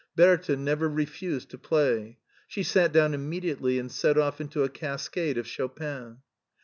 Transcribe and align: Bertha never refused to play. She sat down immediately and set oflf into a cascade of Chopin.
Bertha 0.15 0.55
never 0.55 0.89
refused 0.89 1.51
to 1.51 1.59
play. 1.59 2.17
She 2.47 2.63
sat 2.63 2.91
down 2.91 3.13
immediately 3.13 3.77
and 3.77 3.91
set 3.91 4.15
oflf 4.15 4.39
into 4.41 4.63
a 4.63 4.67
cascade 4.69 5.37
of 5.37 5.45
Chopin. 5.45 6.21